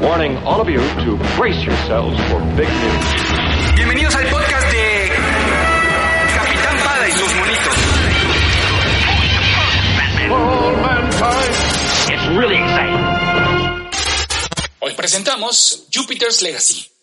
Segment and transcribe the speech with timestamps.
[0.00, 3.04] Warning all of you to brace yourselves for big news.
[3.76, 5.10] Bienvenidos al podcast de
[6.34, 7.76] Capitán Pada y sus monitos.
[10.32, 11.54] All mankind.
[12.10, 12.98] It's really exciting.
[14.80, 16.95] Hoy presentamos Jupiter's Legacy.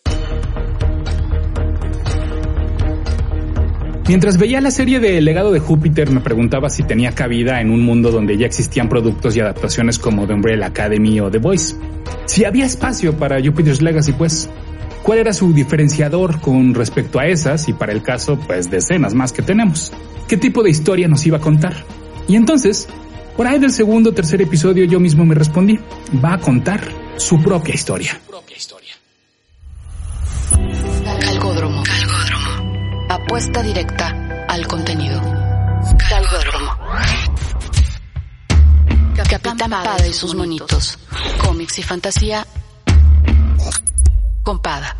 [4.06, 7.70] Mientras veía la serie de El legado de Júpiter me preguntaba si tenía cabida en
[7.70, 11.74] un mundo donde ya existían productos y adaptaciones como The Umbrella Academy o The Voice.
[12.26, 14.50] Si había espacio para Jupiter's Legacy, pues,
[15.02, 19.32] ¿cuál era su diferenciador con respecto a esas y para el caso, pues, decenas más
[19.32, 19.90] que tenemos?
[20.28, 21.74] ¿Qué tipo de historia nos iba a contar?
[22.28, 22.86] Y entonces,
[23.38, 25.78] por ahí del segundo o tercer episodio yo mismo me respondí,
[26.22, 26.82] va a contar
[27.16, 28.20] su propia historia.
[28.26, 28.33] Propia historia.
[33.24, 35.18] Apuesta directa al contenido.
[36.08, 36.72] Calgódromo.
[39.16, 40.98] Capitán Pada y sus monitos.
[41.38, 42.46] Cómics y fantasía.
[44.42, 44.94] Con Pada.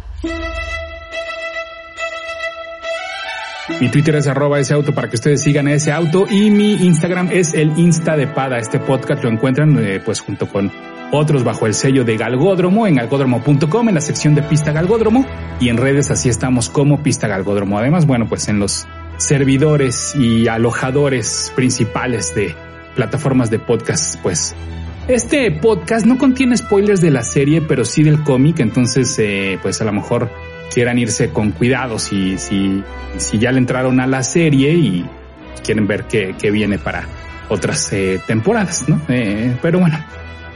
[3.79, 7.29] Mi Twitter es arroba ese auto para que ustedes sigan ese auto y mi Instagram
[7.31, 8.57] es el Insta de Pada.
[8.59, 10.73] Este podcast lo encuentran eh, pues junto con
[11.15, 15.25] otros bajo el sello de Galgódromo en galgódromo.com en la sección de Pista Galgódromo
[15.61, 17.79] y en redes así estamos como Pista Galgódromo.
[17.79, 22.55] Además, bueno, pues en los servidores y alojadores principales de
[22.95, 24.55] plataformas de podcast, pues
[25.09, 29.81] este podcast no contiene spoilers de la serie, pero sí del cómic, entonces eh, pues
[29.81, 30.31] a lo mejor
[30.73, 32.83] quieran irse con cuidado si, si,
[33.19, 35.05] si ya le entraron a la serie y
[35.63, 37.05] quieren ver qué, qué viene para
[37.49, 39.01] otras eh, temporadas, ¿no?
[39.09, 39.99] Eh, pero bueno,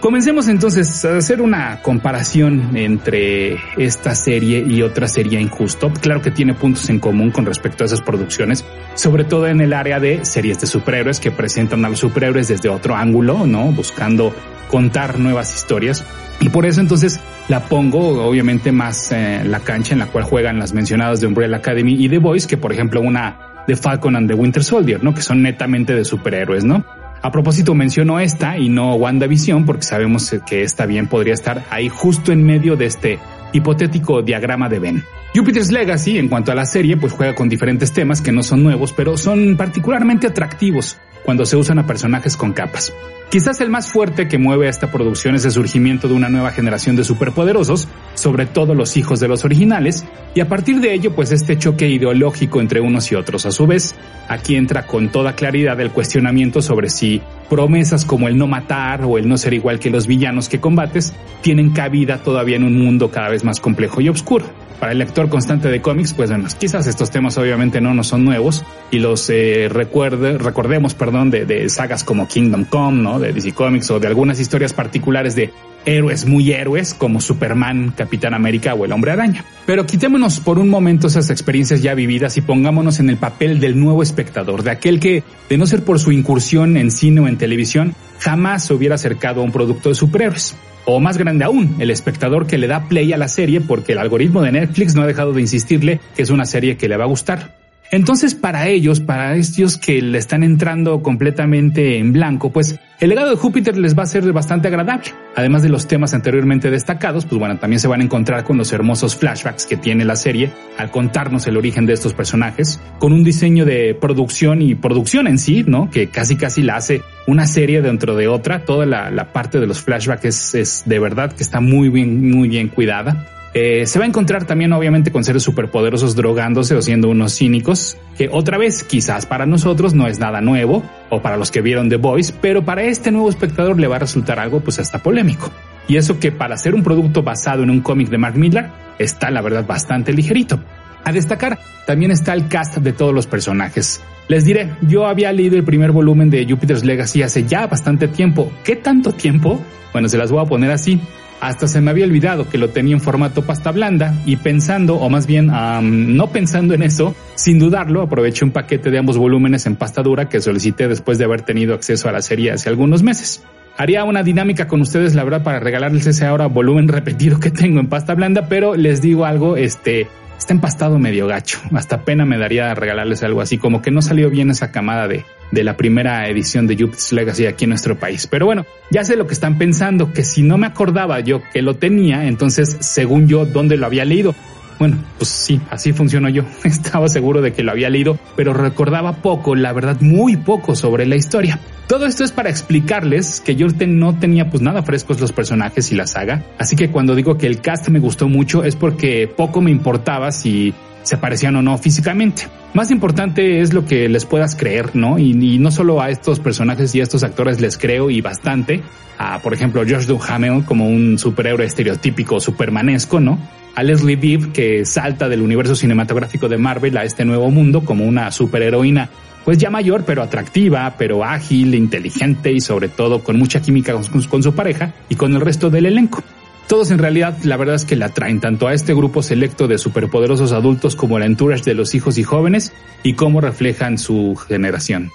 [0.01, 5.93] Comencemos entonces a hacer una comparación entre esta serie y otra serie injusto.
[5.93, 9.73] Claro que tiene puntos en común con respecto a esas producciones, sobre todo en el
[9.73, 13.73] área de series de superhéroes que presentan a los superhéroes desde otro ángulo, ¿no?
[13.73, 14.33] Buscando
[14.71, 16.05] contar nuevas historias.
[16.41, 17.19] Y por eso entonces
[17.49, 21.56] la pongo obviamente más eh, la cancha en la cual juegan las mencionadas de Umbrella
[21.56, 25.12] Academy y The Voice que por ejemplo una de Falcon and the Winter Soldier, ¿no?
[25.12, 26.84] Que son netamente de superhéroes, ¿no?
[27.21, 31.89] A propósito, menciono esta y no WandaVision porque sabemos que esta bien podría estar ahí
[31.89, 33.19] justo en medio de este
[33.53, 35.05] hipotético diagrama de Venn.
[35.34, 38.62] Jupiter's Legacy, en cuanto a la serie, pues juega con diferentes temas que no son
[38.62, 42.93] nuevos, pero son particularmente atractivos cuando se usan a personajes con capas.
[43.31, 46.51] Quizás el más fuerte que mueve a esta producción es el surgimiento de una nueva
[46.51, 51.15] generación de superpoderosos, sobre todo los hijos de los originales, y a partir de ello
[51.15, 53.45] pues este choque ideológico entre unos y otros.
[53.45, 53.95] A su vez,
[54.28, 57.21] aquí entra con toda claridad el cuestionamiento sobre si
[57.51, 61.12] promesas como el no matar o el no ser igual que los villanos que combates
[61.43, 64.47] tienen cabida todavía en un mundo cada vez más complejo y oscuro.
[64.81, 68.25] Para el lector constante de cómics, pues bueno, quizás estos temas obviamente no nos son
[68.25, 73.19] nuevos y los eh, recuerde, recordemos, perdón, de, de sagas como Kingdom Come, ¿no?
[73.19, 75.53] De DC Comics o de algunas historias particulares de
[75.84, 79.44] héroes muy héroes como Superman, Capitán América o el Hombre Araña.
[79.66, 83.78] Pero quitémonos por un momento esas experiencias ya vividas y pongámonos en el papel del
[83.78, 87.39] nuevo espectador, de aquel que, de no ser por su incursión en cine o en
[87.39, 90.56] televisión, jamás se hubiera acercado a un producto de superhéroes.
[90.91, 93.99] O más grande aún, el espectador que le da play a la serie porque el
[93.99, 97.04] algoritmo de Netflix no ha dejado de insistirle que es una serie que le va
[97.04, 97.68] a gustar.
[97.91, 103.31] Entonces, para ellos, para estos que le están entrando completamente en blanco, pues el legado
[103.31, 105.10] de Júpiter les va a ser bastante agradable.
[105.37, 108.72] Además de los temas anteriormente destacados, pues bueno, también se van a encontrar con los
[108.72, 113.25] hermosos flashbacks que tiene la serie al contarnos el origen de estos personajes, con un
[113.25, 115.88] diseño de producción y producción en sí, ¿no?
[115.91, 118.65] Que casi casi la hace una serie dentro de otra.
[118.65, 122.69] Toda la, parte de los flashbacks es de verdad que está muy bien, muy bien
[122.69, 123.38] cuidada.
[123.61, 127.99] Eh, se va a encontrar también obviamente con seres superpoderosos drogándose o siendo unos cínicos,
[128.17, 131.89] que otra vez quizás para nosotros no es nada nuevo, o para los que vieron
[131.89, 135.51] The Voice, pero para este nuevo espectador le va a resultar algo pues hasta polémico.
[135.89, 139.29] Y eso que para ser un producto basado en un cómic de Mark Miller está
[139.33, 140.61] la verdad bastante ligerito.
[141.03, 144.01] A destacar también está el cast de todos los personajes.
[144.29, 148.53] Les diré, yo había leído el primer volumen de Jupiter's Legacy hace ya bastante tiempo.
[148.63, 149.61] ¿Qué tanto tiempo?
[149.93, 151.01] Bueno, se las voy a poner así.
[151.41, 155.09] Hasta se me había olvidado que lo tenía en formato pasta blanda y pensando, o
[155.09, 159.77] más bien no pensando en eso, sin dudarlo, aproveché un paquete de ambos volúmenes en
[159.77, 163.43] pasta dura que solicité después de haber tenido acceso a la serie hace algunos meses.
[163.77, 167.79] Haría una dinámica con ustedes, la verdad, para regalarles ese ahora volumen repetido que tengo
[167.79, 171.61] en pasta blanda, pero les digo algo, este, está empastado medio gacho.
[171.73, 175.25] Hasta pena me daría regalarles algo así, como que no salió bien esa camada de,
[175.50, 178.27] de la primera edición de Jupiter's Legacy aquí en nuestro país.
[178.27, 181.62] Pero bueno, ya sé lo que están pensando, que si no me acordaba yo que
[181.62, 184.34] lo tenía, entonces, según yo, ¿dónde lo había leído?
[184.78, 186.45] Bueno, pues sí, así funcionó yo.
[186.65, 191.06] Estaba seguro de que lo había leído, pero recordaba poco, la verdad, muy poco sobre
[191.06, 191.59] la historia.
[191.89, 195.94] Todo esto es para explicarles que yo no tenía pues nada frescos los personajes y
[195.94, 199.62] la saga, así que cuando digo que el cast me gustó mucho es porque poco
[199.62, 200.74] me importaba si
[201.09, 202.43] se parecían o no físicamente.
[202.75, 205.19] Más importante es lo que les puedas creer, ¿no?
[205.19, 208.83] Y, no solo a estos personajes y a estos actores les creo y bastante.
[209.16, 213.39] A, por ejemplo, Josh Duhamel como un superhéroe estereotípico supermanesco, ¿no?
[213.75, 218.04] A Leslie Bibb que salta del universo cinematográfico de Marvel a este nuevo mundo como
[218.04, 219.09] una superheroína
[219.47, 224.43] pues ya mayor, pero atractiva, pero ágil, inteligente y sobre todo con mucha química con,
[224.43, 226.22] su pareja y con el resto del elenco.
[226.68, 229.78] Todos en realidad la verdad es que la atraen tanto a este grupo selecto de
[229.78, 235.10] superpoderosos adultos como el entourage de los hijos y jóvenes y cómo reflejan su generación.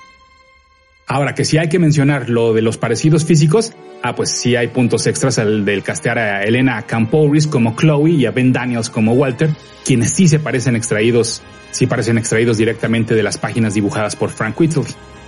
[1.05, 4.69] Ahora que si hay que mencionar lo de los parecidos físicos, ah pues sí hay
[4.69, 9.13] puntos extras al del castear a Elena Camporis como Chloe y a Ben Daniels como
[9.13, 9.51] Walter,
[9.85, 14.59] quienes sí se parecen extraídos, sí parecen extraídos directamente de las páginas dibujadas por Frank
[14.59, 14.85] Whittle.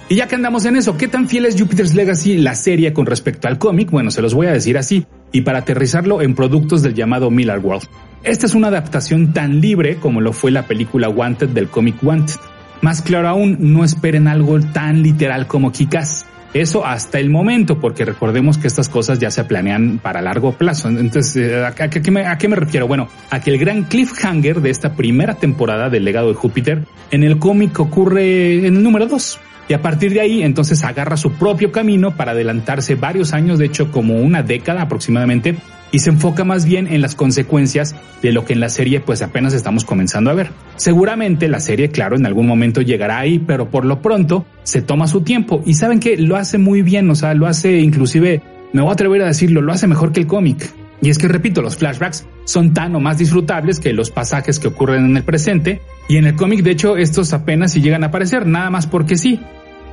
[0.07, 3.07] Y ya que andamos en eso, ¿qué tan fiel es Jupiter's Legacy la serie con
[3.07, 3.89] respecto al cómic?
[3.89, 7.57] Bueno, se los voy a decir así, y para aterrizarlo en productos del llamado Miller
[7.57, 7.87] World.
[8.23, 12.35] Esta es una adaptación tan libre como lo fue la película Wanted del cómic Wanted.
[12.81, 16.27] Más claro aún, no esperen algo tan literal como Kikas.
[16.53, 20.87] Eso hasta el momento, porque recordemos que estas cosas ya se planean para largo plazo.
[20.87, 22.87] Entonces, eh, ¿a, qué me, ¿a, qué me, refiero?
[22.87, 27.23] Bueno, a que el gran cliffhanger de esta primera temporada del legado de Júpiter en
[27.23, 31.33] el cómic ocurre en el número 2 y a partir de ahí entonces agarra su
[31.33, 35.55] propio camino para adelantarse varios años, de hecho como una década aproximadamente,
[35.91, 39.21] y se enfoca más bien en las consecuencias de lo que en la serie pues
[39.21, 40.49] apenas estamos comenzando a ver.
[40.75, 45.07] Seguramente la serie, claro, en algún momento llegará ahí, pero por lo pronto se toma
[45.07, 48.41] su tiempo y saben que lo hace muy bien, o sea, lo hace inclusive,
[48.73, 50.69] me voy a atrever a decirlo, lo hace mejor que el cómic.
[51.01, 54.69] Y es que, repito, los flashbacks son tan o más disfrutables que los pasajes que
[54.69, 58.07] ocurren en el presente, y en el cómic, de hecho, estos apenas si llegan a
[58.07, 59.39] aparecer, nada más porque sí.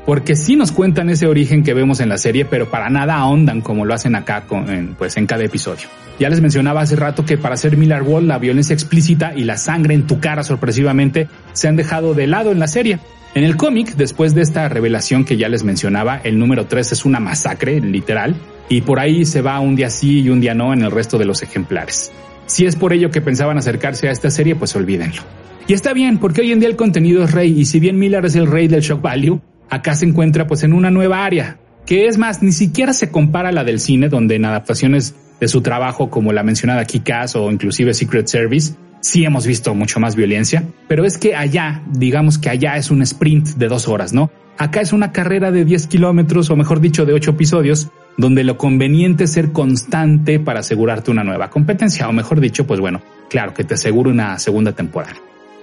[0.04, 3.60] Porque sí nos cuentan ese origen que vemos en la serie, pero para nada ahondan
[3.60, 5.88] como lo hacen acá en, pues en cada episodio.
[6.18, 9.56] Ya les mencionaba hace rato que para hacer Miller World la violencia explícita y la
[9.56, 12.98] sangre en tu cara sorpresivamente se han dejado de lado en la serie.
[13.34, 17.04] En el cómic, después de esta revelación que ya les mencionaba, el número 3 es
[17.06, 18.36] una masacre, literal,
[18.68, 21.16] y por ahí se va un día sí y un día no en el resto
[21.16, 22.12] de los ejemplares.
[22.46, 25.22] Si es por ello que pensaban acercarse a esta serie, pues olvídenlo.
[25.68, 28.24] Y está bien, porque hoy en día el contenido es rey, y si bien Miller
[28.24, 32.06] es el rey del shock value, acá se encuentra pues en una nueva área, que
[32.06, 35.62] es más, ni siquiera se compara a la del cine, donde en adaptaciones de su
[35.62, 40.64] trabajo como la mencionada Kikas o inclusive Secret Service, sí hemos visto mucho más violencia,
[40.88, 44.30] pero es que allá, digamos que allá es un sprint de dos horas, ¿no?
[44.58, 48.58] Acá es una carrera de 10 kilómetros, o mejor dicho, de 8 episodios, donde lo
[48.58, 53.00] conveniente es ser constante para asegurarte una nueva competencia, o mejor dicho, pues bueno,
[53.30, 55.16] claro que te aseguro una segunda temporada.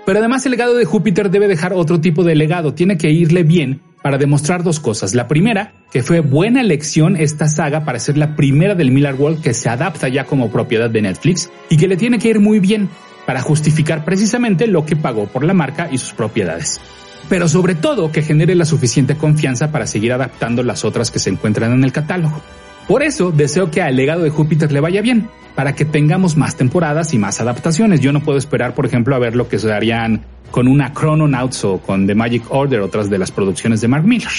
[0.06, 3.44] Pero además el legado de Júpiter debe dejar otro tipo de legado, tiene que irle
[3.44, 5.14] bien para demostrar dos cosas.
[5.14, 9.42] La primera, que fue buena elección esta saga para ser la primera del Miller World
[9.42, 12.60] que se adapta ya como propiedad de Netflix y que le tiene que ir muy
[12.60, 12.90] bien
[13.26, 16.80] para justificar precisamente lo que pagó por la marca y sus propiedades.
[17.28, 21.30] Pero sobre todo que genere la suficiente confianza para seguir adaptando las otras que se
[21.30, 22.42] encuentran en el catálogo.
[22.90, 26.56] Por eso deseo que al legado de Júpiter le vaya bien, para que tengamos más
[26.56, 28.00] temporadas y más adaptaciones.
[28.00, 31.66] Yo no puedo esperar, por ejemplo, a ver lo que se harían con una Chrononauts
[31.66, 34.32] o con The Magic Order, otras de las producciones de Mark Miller.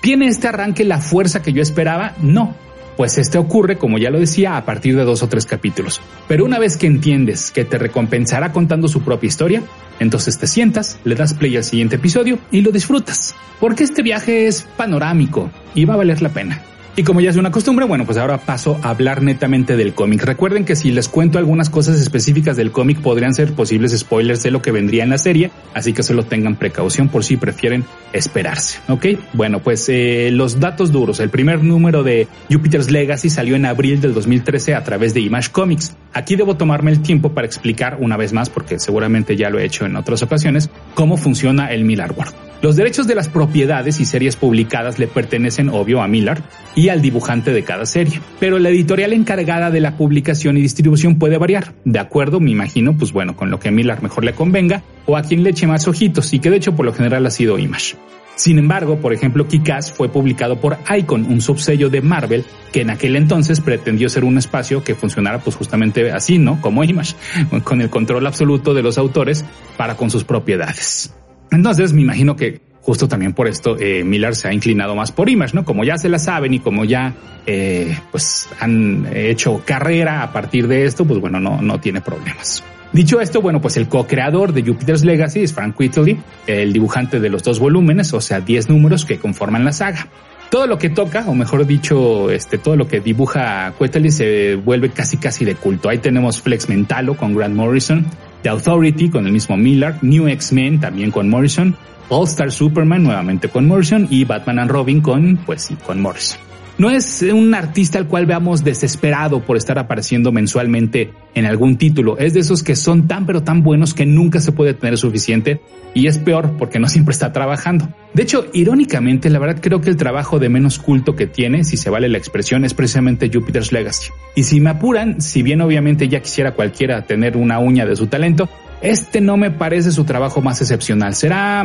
[0.00, 2.14] ¿Tiene este arranque la fuerza que yo esperaba?
[2.22, 2.54] No.
[2.96, 6.00] Pues este ocurre, como ya lo decía, a partir de dos o tres capítulos.
[6.28, 9.62] Pero una vez que entiendes que te recompensará contando su propia historia,
[10.00, 13.34] entonces te sientas, le das play al siguiente episodio y lo disfrutas.
[13.60, 16.62] Porque este viaje es panorámico y va a valer la pena.
[16.98, 20.20] Y como ya es una costumbre, bueno, pues ahora paso a hablar netamente del cómic.
[20.24, 24.50] Recuerden que si les cuento algunas cosas específicas del cómic podrían ser posibles spoilers de
[24.50, 28.80] lo que vendría en la serie, así que solo tengan precaución por si prefieren esperarse,
[28.88, 29.06] ¿ok?
[29.32, 31.20] Bueno, pues eh, los datos duros.
[31.20, 35.52] El primer número de Jupiter's Legacy salió en abril del 2013 a través de Image
[35.52, 35.94] Comics.
[36.14, 39.64] Aquí debo tomarme el tiempo para explicar una vez más, porque seguramente ya lo he
[39.64, 42.47] hecho en otras ocasiones, cómo funciona el Miller World.
[42.60, 46.42] Los derechos de las propiedades y series publicadas le pertenecen obvio a Miller
[46.74, 51.20] y al dibujante de cada serie, pero la editorial encargada de la publicación y distribución
[51.20, 54.34] puede variar, de acuerdo, me imagino, pues bueno, con lo que a Miller mejor le
[54.34, 57.24] convenga o a quien le eche más ojitos y que de hecho por lo general
[57.26, 57.94] ha sido Image.
[58.34, 62.90] Sin embargo, por ejemplo, Kikaz fue publicado por Icon, un subsello de Marvel que en
[62.90, 66.60] aquel entonces pretendió ser un espacio que funcionara pues justamente así, ¿no?
[66.60, 67.14] Como Image,
[67.62, 69.44] con el control absoluto de los autores
[69.76, 71.12] para con sus propiedades.
[71.50, 75.28] Entonces me imagino que justo también por esto eh, Miller se ha inclinado más por
[75.28, 75.64] Image, ¿no?
[75.64, 77.14] Como ya se la saben y como ya
[77.46, 82.62] eh, pues han hecho carrera a partir de esto, pues bueno, no, no tiene problemas.
[82.92, 87.28] Dicho esto, bueno, pues el co-creador de Jupiter's Legacy es Frank Whiteley, el dibujante de
[87.28, 90.08] los dos volúmenes, o sea, 10 números que conforman la saga.
[90.50, 94.88] Todo lo que toca, o mejor dicho, este, todo lo que dibuja Whiteley se vuelve
[94.88, 95.90] casi casi de culto.
[95.90, 98.06] Ahí tenemos Flex Mentalo con Grant Morrison,
[98.42, 101.76] The Authority con el mismo Miller, New X-Men también con Morrison,
[102.08, 106.47] All Star Superman nuevamente con Morrison y Batman and Robin con, pues sí, con Morrison.
[106.78, 112.16] No es un artista al cual veamos desesperado por estar apareciendo mensualmente en algún título.
[112.18, 115.60] Es de esos que son tan pero tan buenos que nunca se puede tener suficiente
[115.92, 117.88] y es peor porque no siempre está trabajando.
[118.14, 121.76] De hecho, irónicamente, la verdad creo que el trabajo de menos culto que tiene, si
[121.76, 124.10] se vale la expresión, es precisamente Jupiter's Legacy.
[124.36, 128.06] Y si me apuran, si bien obviamente ya quisiera cualquiera tener una uña de su
[128.06, 128.48] talento,
[128.82, 131.16] este no me parece su trabajo más excepcional.
[131.16, 131.64] Será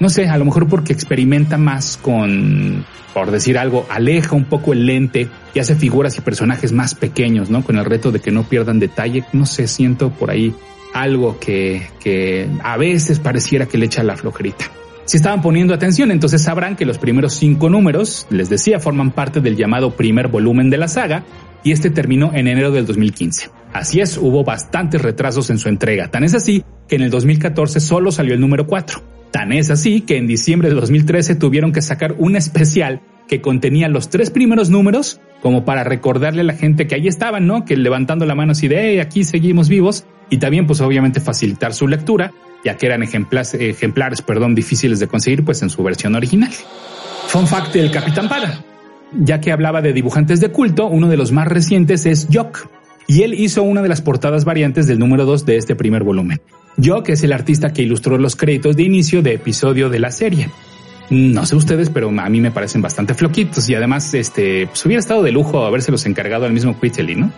[0.00, 4.72] no sé, a lo mejor porque experimenta más con, por decir algo, aleja un poco
[4.72, 7.62] el lente y hace figuras y personajes más pequeños, ¿no?
[7.62, 9.24] Con el reto de que no pierdan detalle.
[9.32, 10.54] No sé, siento por ahí
[10.92, 14.66] algo que, que a veces pareciera que le echa la flojerita.
[15.06, 19.40] Si estaban poniendo atención, entonces sabrán que los primeros cinco números, les decía, forman parte
[19.40, 21.24] del llamado primer volumen de la saga
[21.62, 23.50] y este terminó en enero del 2015.
[23.72, 27.80] Así es, hubo bastantes retrasos en su entrega, tan es así que en el 2014
[27.80, 29.02] solo salió el número 4.
[29.34, 33.88] Tan es así que en diciembre de 2013 tuvieron que sacar un especial que contenía
[33.88, 37.64] los tres primeros números como para recordarle a la gente que ahí estaban, ¿no?
[37.64, 41.88] Que levantando la mano así de, aquí seguimos vivos y también pues obviamente facilitar su
[41.88, 42.30] lectura,
[42.64, 46.52] ya que eran ejemplares, ejemplares perdón, difíciles de conseguir pues en su versión original.
[47.26, 48.60] Fun fact del Capitán Pada.
[49.18, 52.68] Ya que hablaba de dibujantes de culto, uno de los más recientes es Jock,
[53.06, 56.40] y él hizo una de las portadas variantes del número 2 de este primer volumen.
[56.76, 60.10] Yo, que es el artista que ilustró los créditos de inicio de episodio de la
[60.10, 60.50] serie.
[61.10, 65.00] No sé ustedes, pero a mí me parecen bastante floquitos y además, este, pues hubiera
[65.00, 67.30] estado de lujo habérselos encargado al mismo Quitely, ¿no?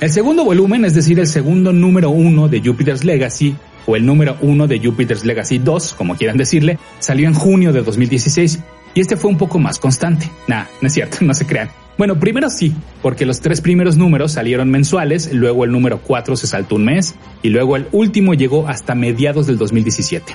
[0.00, 3.56] El segundo volumen, es decir, el segundo número uno de Jupiter's Legacy,
[3.88, 7.82] o el número uno de Jupiter's Legacy 2, como quieran decirle, salió en junio de
[7.82, 8.60] 2016
[8.94, 10.30] y este fue un poco más constante.
[10.46, 11.70] Nah, no es cierto, no se crean.
[11.98, 16.46] Bueno, primero sí, porque los tres primeros números salieron mensuales, luego el número 4 se
[16.46, 20.32] saltó un mes y luego el último llegó hasta mediados del 2017.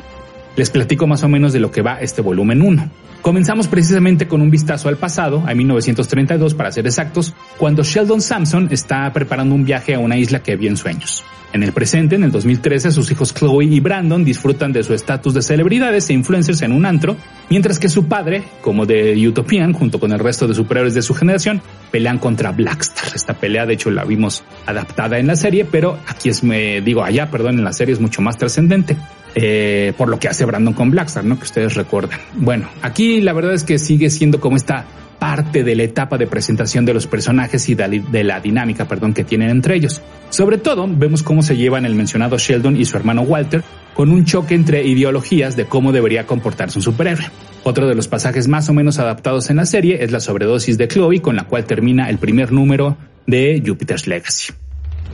[0.56, 2.90] Les platico más o menos de lo que va este volumen 1.
[3.24, 8.68] Comenzamos precisamente con un vistazo al pasado, a 1932 para ser exactos, cuando Sheldon Sampson
[8.70, 11.24] está preparando un viaje a una isla que vio en sueños.
[11.54, 15.36] En el presente, en el 2013, sus hijos Chloe y Brandon disfrutan de su estatus
[15.36, 17.16] de celebridades e influencers en un antro,
[17.50, 21.14] mientras que su padre, como de Utopian, junto con el resto de superhéroes de su
[21.14, 23.16] generación, pelean contra Blackstar.
[23.16, 27.04] Esta pelea, de hecho, la vimos adaptada en la serie, pero aquí es, me digo,
[27.04, 28.98] allá, perdón, en la serie es mucho más trascendente.
[29.36, 31.38] Eh, por lo que hace Brandon con Blackstar, ¿no?
[31.38, 32.20] Que ustedes recuerdan.
[32.36, 34.86] Bueno, aquí la verdad es que sigue siendo como esta
[35.24, 39.24] parte de la etapa de presentación de los personajes y de la dinámica, perdón, que
[39.24, 40.02] tienen entre ellos.
[40.30, 43.64] Sobre todo, vemos cómo se llevan el mencionado Sheldon y su hermano Walter
[43.94, 47.26] con un choque entre ideologías de cómo debería comportarse un superhéroe.
[47.64, 50.90] Otro de los pasajes más o menos adaptados en la serie es la sobredosis de
[50.90, 54.52] Chloe, con la cual termina el primer número de Jupiter's Legacy.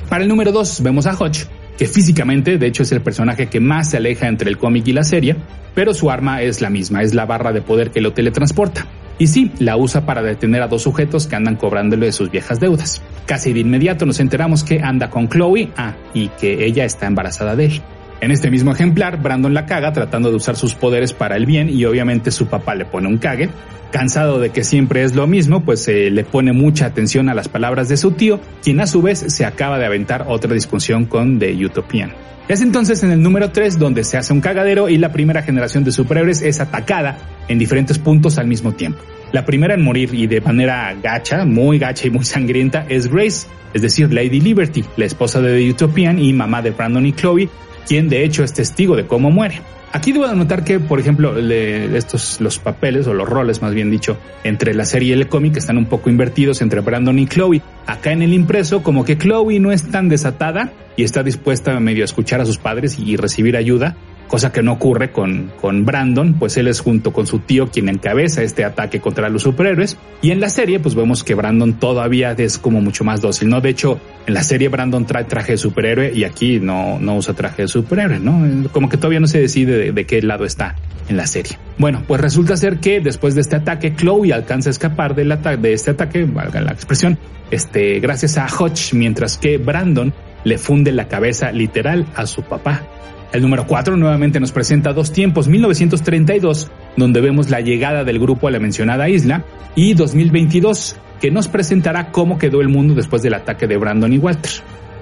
[0.10, 1.46] Para el número 2 vemos a Hodge,
[1.80, 4.92] que físicamente de hecho es el personaje que más se aleja entre el cómic y
[4.92, 5.38] la serie,
[5.74, 8.86] pero su arma es la misma, es la barra de poder que lo teletransporta.
[9.18, 12.60] Y sí, la usa para detener a dos sujetos que andan cobrándole de sus viejas
[12.60, 13.02] deudas.
[13.26, 17.56] Casi de inmediato nos enteramos que anda con Chloe, ah, y que ella está embarazada
[17.56, 17.82] de él.
[18.22, 21.70] En este mismo ejemplar, Brandon la caga tratando de usar sus poderes para el bien
[21.70, 23.50] y obviamente su papá le pone un cague.
[23.92, 27.48] Cansado de que siempre es lo mismo, pues se le pone mucha atención a las
[27.48, 31.40] palabras de su tío, quien a su vez se acaba de aventar otra discusión con
[31.40, 32.14] The Utopian.
[32.50, 35.84] Es entonces en el número 3 donde se hace un cagadero y la primera generación
[35.84, 39.00] de superhéroes es atacada en diferentes puntos al mismo tiempo.
[39.32, 43.48] La primera en morir y de manera gacha, muy gacha y muy sangrienta es Grace,
[43.74, 47.50] es decir, Lady Liberty, la esposa de The Utopian y mamá de Brandon y Chloe,
[47.90, 49.62] quien de hecho es testigo de cómo muere.
[49.92, 54.16] Aquí debo notar que, por ejemplo, estos, los papeles o los roles, más bien dicho,
[54.44, 57.64] entre la serie y el cómic están un poco invertidos entre Brandon y Chloe.
[57.88, 61.80] Acá en el impreso, como que Chloe no es tan desatada y está dispuesta a
[61.80, 63.98] medio escuchar a sus padres y recibir ayuda,
[64.30, 67.90] cosa que no ocurre con, con Brandon, pues él es junto con su tío quien
[67.90, 69.98] encabeza este ataque contra los superhéroes.
[70.22, 73.60] Y en la serie, pues vemos que Brandon todavía es como mucho más dócil, ¿no?
[73.60, 77.34] De hecho, en la serie Brandon trae traje de superhéroe y aquí no, no usa
[77.34, 78.70] traje de superhéroe, ¿no?
[78.70, 80.76] Como que todavía no se decide de, qué lado está
[81.10, 81.58] en la serie.
[81.80, 85.74] Bueno, pues resulta ser que después de este ataque, Chloe alcanza a escapar del de
[85.74, 87.18] este ataque, valga la expresión,
[87.50, 92.84] este, gracias a Hodge, mientras que Brandon le funde la cabeza literal a su papá.
[93.32, 98.48] El número 4 nuevamente nos presenta dos tiempos, 1932, donde vemos la llegada del grupo
[98.48, 99.46] a la mencionada isla,
[99.76, 104.18] y 2022, que nos presentará cómo quedó el mundo después del ataque de Brandon y
[104.18, 104.52] Walter.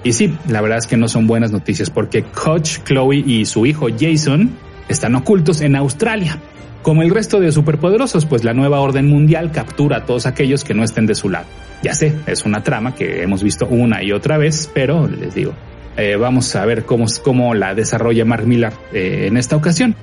[0.04, 3.64] Y sí, la verdad es que no son buenas noticias porque Coach, Chloe y su
[3.64, 4.50] hijo Jason
[4.88, 6.38] están ocultos en Australia.
[6.82, 10.74] Como el resto de superpoderosos, pues la nueva orden mundial captura a todos aquellos que
[10.74, 11.46] no estén de su lado.
[11.82, 15.54] Ya sé, es una trama que hemos visto una y otra vez, pero les digo,
[15.98, 19.96] eh, vamos a ver cómo, cómo la desarrolla Mark Millar eh, en esta ocasión.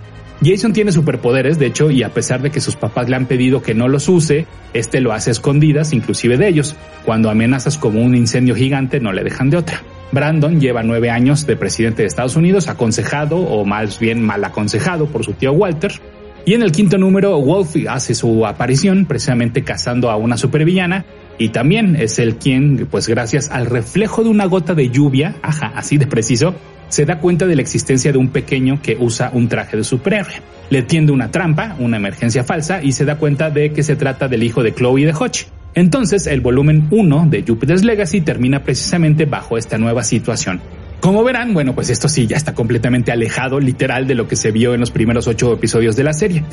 [0.44, 3.62] Jason tiene superpoderes, de hecho, y a pesar de que sus papás le han pedido
[3.62, 6.76] que no los use, este lo hace a escondidas, inclusive de ellos.
[7.06, 9.82] Cuando amenazas como un incendio gigante, no le dejan de otra.
[10.12, 15.08] Brandon lleva nueve años de presidente de Estados Unidos, aconsejado o más bien mal aconsejado
[15.08, 15.94] por su tío Walter.
[16.46, 21.04] Y en el quinto número, Wolfie hace su aparición precisamente cazando a una supervillana
[21.40, 25.72] y también es el quien, pues gracias al reflejo de una gota de lluvia, ajá,
[25.76, 26.54] así de preciso,
[26.88, 30.34] se da cuenta de la existencia de un pequeño que usa un traje de superhéroe.
[30.70, 34.28] Le tiende una trampa, una emergencia falsa, y se da cuenta de que se trata
[34.28, 35.48] del hijo de Chloe y de Hodge.
[35.74, 40.62] Entonces, el volumen 1 de Jupiter's Legacy termina precisamente bajo esta nueva situación.
[41.06, 44.50] Como verán, bueno, pues esto sí ya está completamente alejado literal de lo que se
[44.50, 46.44] vio en los primeros ocho episodios de la serie.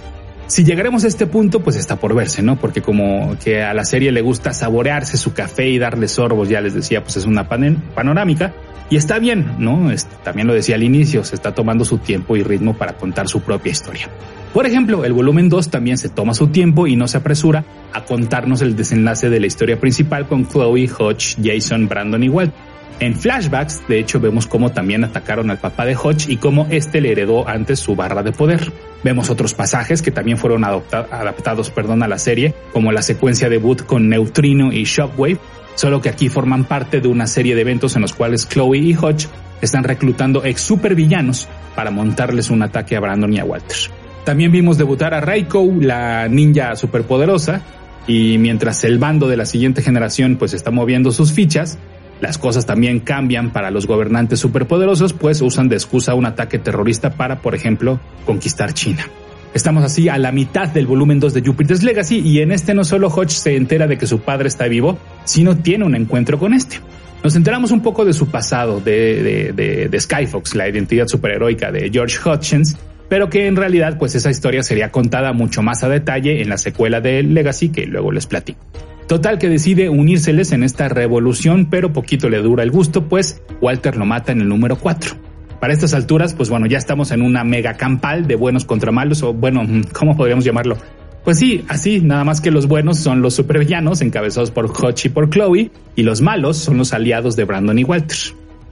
[0.47, 2.57] Si llegaremos a este punto, pues está por verse, ¿no?
[2.57, 6.61] Porque como que a la serie le gusta saborearse su café y darle sorbos, ya
[6.61, 8.53] les decía, pues es una panorámica.
[8.91, 9.91] Y está bien, ¿no?
[10.23, 13.41] también lo decía al inicio, se está tomando su tiempo y ritmo para contar su
[13.41, 14.11] propia historia.
[14.53, 18.05] Por ejemplo, el volumen 2 también se toma su tiempo y no se apresura a
[18.05, 22.53] contarnos el desenlace de la historia principal con Chloe, Hodge, Jason, Brandon y Walt.
[23.01, 27.01] En flashbacks, de hecho, vemos cómo también atacaron al papá de Hodge y cómo éste
[27.01, 28.73] le heredó antes su barra de poder.
[29.03, 33.85] Vemos otros pasajes que también fueron adaptados perdón, a la serie, como la secuencia debut
[33.85, 35.39] con Neutrino y Shockwave,
[35.75, 38.95] solo que aquí forman parte de una serie de eventos en los cuales Chloe y
[38.95, 39.27] Hodge
[39.61, 43.77] están reclutando ex supervillanos para montarles un ataque a Brandon y a Walter.
[44.25, 47.63] También vimos debutar a Raiko, la ninja superpoderosa,
[48.07, 51.79] y mientras el bando de la siguiente generación pues está moviendo sus fichas,
[52.23, 57.11] las cosas también cambian para los gobernantes superpoderosos, pues usan de excusa un ataque terrorista
[57.15, 59.09] para, por ejemplo, conquistar China.
[59.55, 62.85] Estamos así a la mitad del volumen 2 de Jupiter's Legacy y en este no
[62.85, 66.55] solo Hodge se entera de que su padre está vivo, sino tiene un encuentro con
[66.55, 66.77] este.
[67.25, 69.53] Nos enteramos un poco de su pasado, de,
[69.91, 72.77] de, Skyfox, la identidad superheroica de George Hutchins,
[73.09, 76.57] pero que en realidad pues esa historia sería contada mucho más a detalle en la
[76.57, 78.61] secuela de Legacy que luego les platico.
[79.07, 83.97] Total que decide unírseles en esta revolución, pero poquito le dura el gusto, pues Walter
[83.97, 85.17] lo mata en el número 4.
[85.61, 89.23] Para estas alturas, pues bueno, ya estamos en una mega campal de buenos contra malos,
[89.23, 89.63] o bueno,
[89.93, 90.77] ¿cómo podríamos llamarlo?
[91.25, 95.09] Pues sí, así, nada más que los buenos son los supervillanos encabezados por Hodge y
[95.09, 98.17] por Chloe, y los malos son los aliados de Brandon y Walter.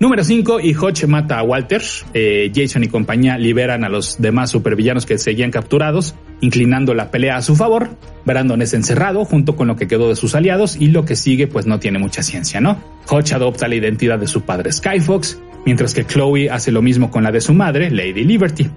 [0.00, 1.82] Número 5, y Hodge mata a Walter.
[2.14, 7.36] Eh, Jason y compañía liberan a los demás supervillanos que seguían capturados, inclinando la pelea
[7.36, 7.90] a su favor.
[8.24, 11.48] Brandon es encerrado junto con lo que quedó de sus aliados y lo que sigue
[11.48, 12.82] pues no tiene mucha ciencia, ¿no?
[13.10, 17.22] Hodge adopta la identidad de su padre Skyfox, mientras que Chloe hace lo mismo con
[17.22, 18.70] la de su madre, Lady Liberty.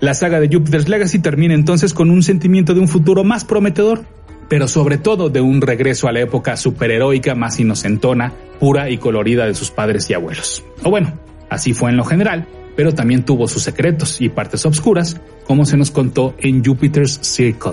[0.00, 4.04] La saga de Jupiter's Legacy termina entonces con un sentimiento de un futuro más prometedor,
[4.48, 9.46] pero sobre todo de un regreso a la época superheroica más inocentona, pura y colorida
[9.46, 10.64] de sus padres y abuelos.
[10.82, 11.18] O bueno,
[11.50, 15.76] así fue en lo general, pero también tuvo sus secretos y partes oscuras, como se
[15.76, 17.72] nos contó en Jupiter's Circle.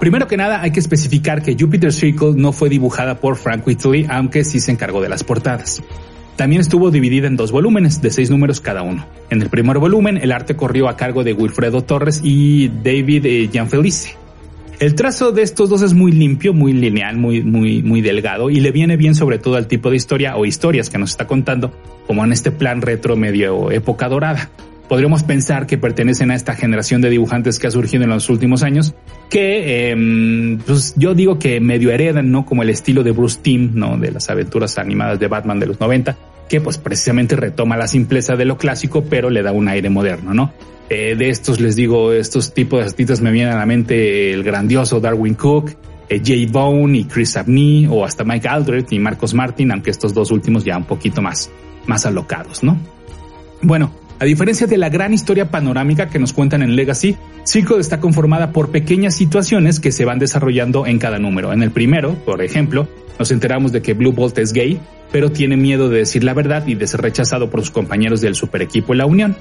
[0.00, 4.06] Primero que nada, hay que especificar que Jupiter's Circle no fue dibujada por Frank Whitley,
[4.08, 5.82] aunque sí se encargó de las portadas.
[6.36, 9.04] También estuvo dividida en dos volúmenes de seis números cada uno.
[9.28, 13.48] En el primer volumen, el arte corrió a cargo de Wilfredo Torres y David eh,
[13.50, 14.14] Gianfelice.
[14.80, 18.60] El trazo de estos dos es muy limpio, muy lineal, muy, muy, muy delgado y
[18.60, 21.72] le viene bien sobre todo al tipo de historia o historias que nos está contando,
[22.06, 24.50] como en este plan retro medio época dorada.
[24.88, 28.62] Podríamos pensar que pertenecen a esta generación de dibujantes que ha surgido en los últimos
[28.62, 28.94] años,
[29.28, 32.46] que eh, pues yo digo que medio heredan, ¿no?
[32.46, 33.98] Como el estilo de Bruce Timm, ¿no?
[33.98, 36.16] De las aventuras animadas de Batman de los 90,
[36.48, 40.32] que pues precisamente retoma la simpleza de lo clásico, pero le da un aire moderno,
[40.32, 40.52] ¿no?
[40.90, 44.42] Eh, de estos les digo, estos tipos de artistas me vienen a la mente el
[44.42, 45.72] grandioso Darwin Cook,
[46.08, 50.14] eh, Jay Bone y Chris Abney, o hasta Mike Aldred y Marcos Martin, aunque estos
[50.14, 51.50] dos últimos ya un poquito más,
[51.86, 52.78] más alocados, ¿no?
[53.60, 58.00] Bueno, a diferencia de la gran historia panorámica que nos cuentan en Legacy, Circle está
[58.00, 61.52] conformada por pequeñas situaciones que se van desarrollando en cada número.
[61.52, 64.80] En el primero, por ejemplo, nos enteramos de que Blue Bolt es gay,
[65.12, 68.34] pero tiene miedo de decir la verdad y de ser rechazado por sus compañeros del
[68.34, 69.36] super equipo La Unión.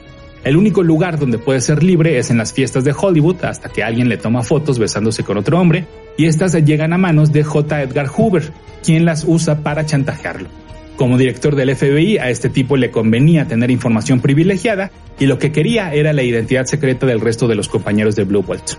[0.48, 3.84] El único lugar donde puede ser libre es en las fiestas de Hollywood hasta que
[3.84, 7.82] alguien le toma fotos besándose con otro hombre y estas llegan a manos de J.
[7.82, 10.48] Edgar Hoover, quien las usa para chantajearlo.
[10.96, 15.52] Como director del FBI, a este tipo le convenía tener información privilegiada y lo que
[15.52, 18.76] quería era la identidad secreta del resto de los compañeros de Blue Bolt.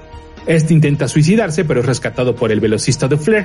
[0.46, 3.44] Este intenta suicidarse, pero es rescatado por el velocista de Flair.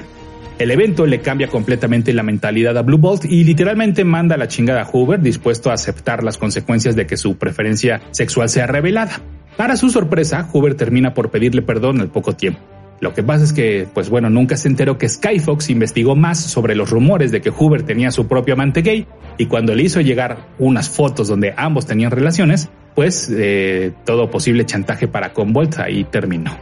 [0.59, 4.47] El evento le cambia completamente la mentalidad a Blue Bolt y literalmente manda a la
[4.47, 9.19] chingada a Hoover dispuesto a aceptar las consecuencias de que su preferencia sexual sea revelada.
[9.57, 12.59] Para su sorpresa, Hoover termina por pedirle perdón al poco tiempo.
[13.01, 16.75] Lo que pasa es que, pues bueno, nunca se enteró que Skyfox investigó más sobre
[16.75, 20.47] los rumores de que Hoover tenía su propio amante gay y cuando le hizo llegar
[20.59, 26.55] unas fotos donde ambos tenían relaciones, pues eh, todo posible chantaje para Convolt ahí terminó.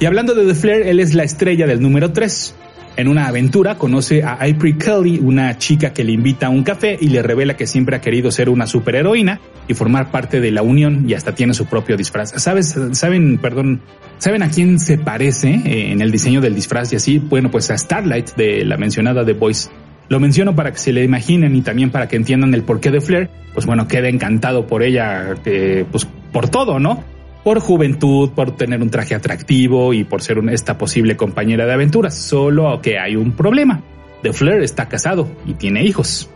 [0.00, 2.54] Y hablando de The Flair, él es la estrella del número 3.
[2.96, 6.96] En una aventura conoce a April Kelly, una chica que le invita a un café
[7.00, 10.62] y le revela que siempre ha querido ser una superheroína y formar parte de la
[10.62, 12.40] Unión y hasta tiene su propio disfraz.
[12.40, 12.78] ¿Sabes?
[12.92, 13.80] ¿Saben, perdón,
[14.18, 17.18] saben a quién se parece eh, en el diseño del disfraz y así?
[17.18, 19.70] Bueno, pues a Starlight de la mencionada The Voice.
[20.08, 23.00] Lo menciono para que se le imaginen y también para que entiendan el porqué de
[23.00, 23.28] Flair.
[23.54, 27.02] Pues bueno, queda encantado por ella, eh, pues por todo, ¿no?
[27.44, 32.14] Por juventud, por tener un traje atractivo y por ser esta posible compañera de aventuras.
[32.14, 33.82] Solo que hay un problema.
[34.22, 36.30] The Flair está casado y tiene hijos.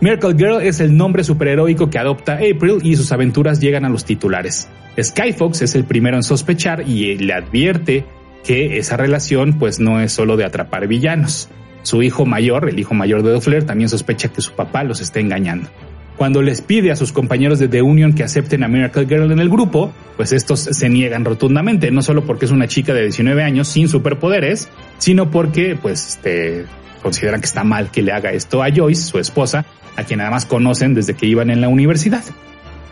[0.00, 4.04] Miracle Girl es el nombre superheroico que adopta April y sus aventuras llegan a los
[4.04, 4.68] titulares.
[5.00, 8.04] Skyfox es el primero en sospechar y le advierte
[8.44, 11.48] que esa relación pues no es solo de atrapar villanos.
[11.82, 15.00] Su hijo mayor, el hijo mayor de The Flair, también sospecha que su papá los
[15.00, 15.68] está engañando.
[16.16, 19.40] Cuando les pide a sus compañeros de The Union que acepten a Miracle Girl en
[19.40, 23.42] el grupo, pues estos se niegan rotundamente, no solo porque es una chica de 19
[23.42, 26.66] años sin superpoderes, sino porque pues este,
[27.02, 30.46] consideran que está mal que le haga esto a Joyce, su esposa, a quien además
[30.46, 32.22] conocen desde que iban en la universidad.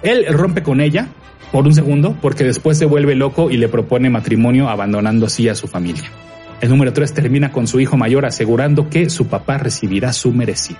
[0.03, 1.07] Él rompe con ella
[1.53, 5.55] por un segundo porque después se vuelve loco y le propone matrimonio abandonando así a
[5.55, 6.11] su familia.
[6.61, 10.79] El número 3 termina con su hijo mayor asegurando que su papá recibirá su merecido.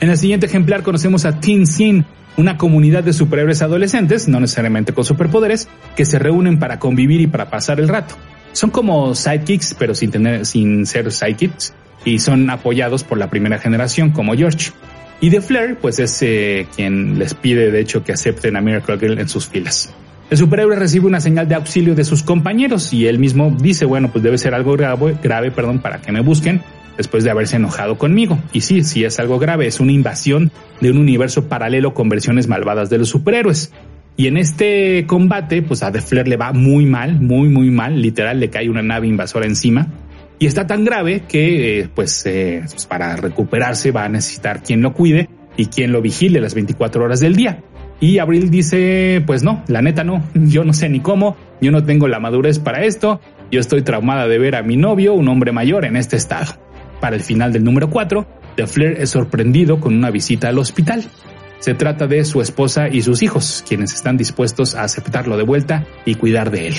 [0.00, 2.06] En el siguiente ejemplar conocemos a Teen Sin,
[2.38, 7.26] una comunidad de superhéroes adolescentes, no necesariamente con superpoderes, que se reúnen para convivir y
[7.26, 8.16] para pasar el rato.
[8.52, 11.74] Son como sidekicks, pero sin tener, sin ser sidekicks,
[12.06, 14.70] y son apoyados por la primera generación, como George.
[15.20, 18.98] Y The Flair, pues es eh, quien les pide, de hecho, que acepten a Miracle
[18.98, 19.92] Girl en sus filas.
[20.30, 24.10] El superhéroe recibe una señal de auxilio de sus compañeros y él mismo dice, bueno,
[24.10, 26.62] pues debe ser algo grave, grave perdón, para que me busquen
[26.96, 28.38] después de haberse enojado conmigo.
[28.52, 30.50] Y sí, sí es algo grave, es una invasión
[30.80, 33.72] de un universo paralelo con versiones malvadas de los superhéroes.
[34.16, 38.00] Y en este combate, pues a The Flair le va muy mal, muy, muy mal.
[38.02, 39.86] Literal, le cae una nave invasora encima.
[40.38, 44.82] Y está tan grave que, eh, pues, eh, pues, para recuperarse va a necesitar quien
[44.82, 47.62] lo cuide y quien lo vigile las 24 horas del día.
[48.00, 51.84] Y Abril dice, pues no, la neta no, yo no sé ni cómo, yo no
[51.84, 55.52] tengo la madurez para esto, yo estoy traumada de ver a mi novio, un hombre
[55.52, 56.54] mayor, en este estado.
[57.00, 61.04] Para el final del número 4, The Flair es sorprendido con una visita al hospital.
[61.58, 65.86] Se trata de su esposa y sus hijos, quienes están dispuestos a aceptarlo de vuelta
[66.04, 66.74] y cuidar de él.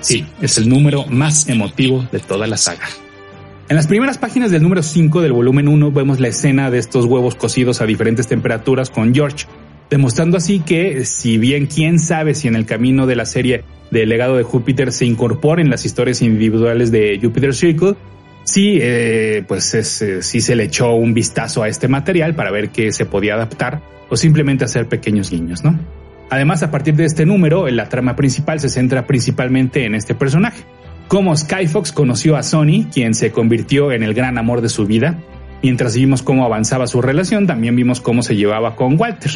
[0.00, 2.86] Sí, es el número más emotivo de toda la saga.
[3.68, 7.06] En las primeras páginas del número 5 del volumen 1 vemos la escena de estos
[7.06, 9.46] huevos cocidos a diferentes temperaturas con George,
[9.88, 14.04] demostrando así que si bien quién sabe si en el camino de la serie de
[14.04, 17.94] legado de Júpiter se incorporen las historias individuales de Jupiter Circle,
[18.44, 22.50] sí, eh, pues es, eh, sí se le echó un vistazo a este material para
[22.50, 25.78] ver qué se podía adaptar o simplemente hacer pequeños guiños, ¿no?
[26.30, 30.64] Además, a partir de este número, la trama principal se centra principalmente en este personaje.
[31.08, 35.18] Cómo Skyfox conoció a Sony, quien se convirtió en el gran amor de su vida.
[35.62, 39.30] Mientras vimos cómo avanzaba su relación, también vimos cómo se llevaba con Walter.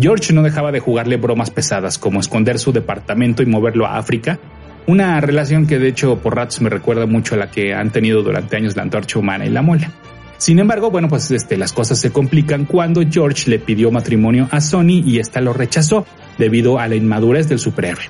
[0.00, 4.40] George no dejaba de jugarle bromas pesadas, como esconder su departamento y moverlo a África,
[4.86, 8.22] una relación que de hecho por ratos me recuerda mucho a la que han tenido
[8.22, 9.90] durante años la antorcha humana y la mola.
[10.38, 14.60] Sin embargo, bueno, pues este, las cosas se complican cuando George le pidió matrimonio a
[14.60, 16.04] Sony y esta lo rechazó
[16.36, 18.02] debido a la inmadurez del superhéroe.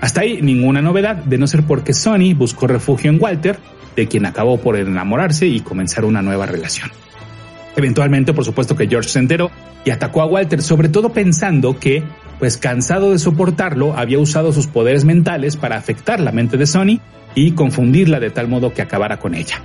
[0.00, 3.58] Hasta ahí ninguna novedad, de no ser porque Sony buscó refugio en Walter,
[3.96, 6.90] de quien acabó por enamorarse y comenzar una nueva relación.
[7.76, 9.50] Eventualmente, por supuesto que George se enteró
[9.84, 12.02] y atacó a Walter, sobre todo pensando que
[12.38, 17.00] pues cansado de soportarlo, había usado sus poderes mentales para afectar la mente de Sony
[17.34, 19.62] y confundirla de tal modo que acabara con ella.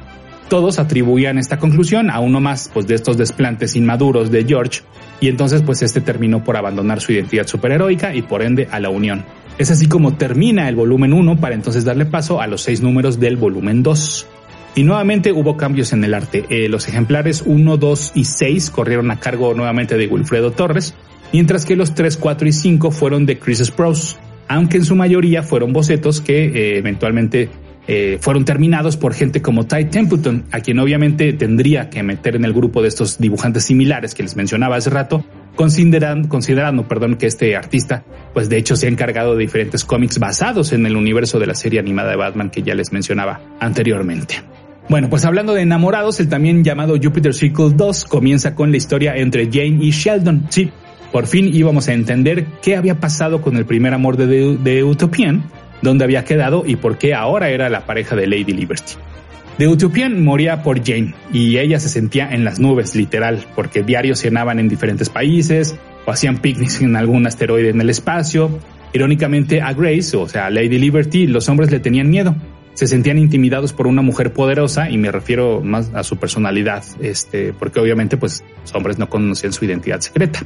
[0.49, 4.81] Todos atribuían esta conclusión a uno más pues, de estos desplantes inmaduros de George,
[5.19, 8.89] y entonces pues este terminó por abandonar su identidad superheroica y por ende a la
[8.89, 9.25] unión.
[9.59, 13.19] Es así como termina el volumen 1 para entonces darle paso a los seis números
[13.19, 14.27] del volumen 2.
[14.75, 16.45] Y nuevamente hubo cambios en el arte.
[16.49, 20.95] Eh, los ejemplares 1, 2 y 6 corrieron a cargo nuevamente de Wilfredo Torres,
[21.33, 25.43] mientras que los 3, 4 y 5 fueron de Chris Sprouse, aunque en su mayoría
[25.43, 27.49] fueron bocetos que eh, eventualmente
[27.87, 32.45] eh, fueron terminados por gente como Ty Templeton, a quien obviamente tendría que meter en
[32.45, 37.55] el grupo de estos dibujantes similares que les mencionaba hace rato, considerando, perdón, que este
[37.55, 41.47] artista, pues de hecho se ha encargado de diferentes cómics basados en el universo de
[41.47, 44.35] la serie animada de Batman que ya les mencionaba anteriormente.
[44.87, 49.15] Bueno, pues hablando de enamorados, el también llamado Jupiter Circle 2 comienza con la historia
[49.15, 50.45] entre Jane y Sheldon.
[50.49, 50.71] Sí,
[51.11, 55.43] por fin íbamos a entender qué había pasado con el primer amor de, de Utopian,
[55.81, 58.93] dónde había quedado y por qué ahora era la pareja de Lady Liberty.
[59.59, 64.21] The Utopian moría por Jane y ella se sentía en las nubes, literal, porque diarios
[64.21, 68.57] cenaban en diferentes países o hacían picnics en algún asteroide en el espacio.
[68.93, 72.35] Irónicamente a Grace, o sea, a Lady Liberty, los hombres le tenían miedo.
[72.73, 77.51] Se sentían intimidados por una mujer poderosa y me refiero más a su personalidad, este,
[77.51, 80.39] porque obviamente pues los hombres no conocían su identidad secreta.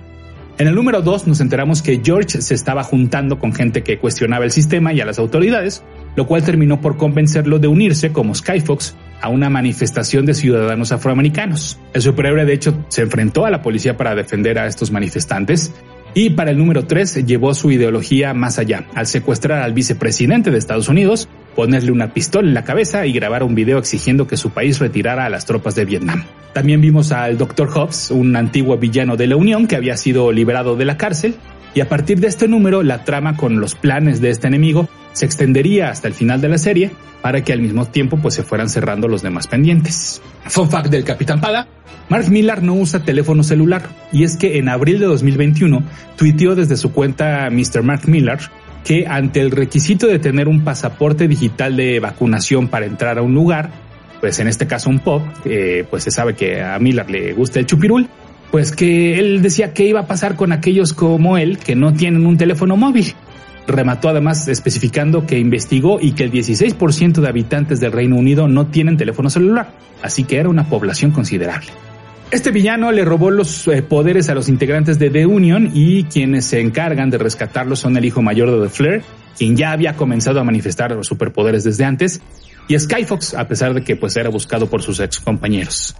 [0.60, 4.46] En el número 2 nos enteramos que George se estaba juntando con gente que cuestionaba
[4.46, 5.84] el sistema y a las autoridades,
[6.16, 11.80] lo cual terminó por convencerlo de unirse como Skyfox a una manifestación de ciudadanos afroamericanos.
[11.94, 15.74] El superhéroe de hecho se enfrentó a la policía para defender a estos manifestantes
[16.13, 20.60] y para el número 3 llevó su ideología más allá, al secuestrar al vicepresidente de
[20.60, 24.52] Estados Unidos, ponerle una pistola en la cabeza y grabar un video exigiendo que su
[24.52, 26.24] país retirara a las tropas de Vietnam.
[26.54, 27.70] También vimos al Dr.
[27.70, 31.36] Hobbs, un antiguo villano de la Unión que había sido liberado de la cárcel,
[31.74, 35.26] y a partir de este número la trama con los planes de este enemigo se
[35.26, 38.70] extendería hasta el final de la serie para que al mismo tiempo pues se fueran
[38.70, 40.22] cerrando los demás pendientes.
[40.46, 41.68] Fun fact del Capitán Pada,
[42.10, 45.84] Mark Millar no usa teléfono celular y es que en abril de 2021
[46.18, 47.82] tuiteó desde su cuenta Mr.
[47.82, 48.39] Mark Millar
[48.84, 53.34] que ante el requisito de tener un pasaporte digital de vacunación para entrar a un
[53.34, 53.72] lugar,
[54.24, 55.22] pues en este caso un pop,
[55.90, 58.08] pues se sabe que a Miller le gusta el chupirul,
[58.52, 62.26] pues que él decía que iba a pasar con aquellos como él que no tienen
[62.26, 63.16] un teléfono móvil.
[63.68, 68.68] Remató además especificando que investigó y que el 16% de habitantes del Reino Unido no
[68.68, 71.68] tienen teléfono celular, así que era una población considerable.
[72.32, 76.46] Este villano le robó los eh, poderes a los integrantes de The Union y quienes
[76.46, 79.02] se encargan de rescatarlos son el hijo mayor de The Flare,
[79.38, 82.22] quien ya había comenzado a manifestar los superpoderes desde antes,
[82.67, 85.95] y Skyfox, a pesar de que pues era buscado por sus ex compañeros.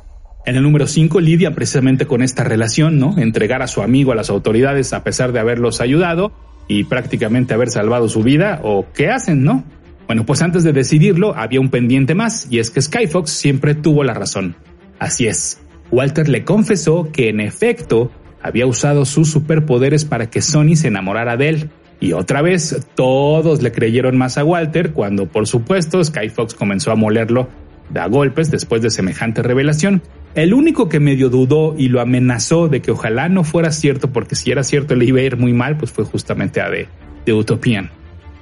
[0.46, 3.18] En el número 5 lidia precisamente con esta relación, ¿no?
[3.18, 6.34] Entregar a su amigo a las autoridades a pesar de haberlos ayudado
[6.68, 9.64] y prácticamente haber salvado su vida, o qué hacen, ¿no?
[10.08, 14.04] Bueno, pues antes de decidirlo había un pendiente más, y es que Skyfox siempre tuvo
[14.04, 14.56] la razón.
[15.00, 20.76] Así es, Walter le confesó que en efecto había usado sus superpoderes para que Sony
[20.76, 21.70] se enamorara de él.
[22.04, 26.96] Y otra vez, todos le creyeron más a Walter cuando, por supuesto, Skyfox comenzó a
[26.96, 27.48] molerlo
[27.96, 30.02] a golpes después de semejante revelación.
[30.36, 34.36] El único que medio dudó y lo amenazó de que ojalá no fuera cierto, porque
[34.36, 36.90] si era cierto le iba a ir muy mal, pues fue justamente a de,
[37.26, 37.90] de Utopian.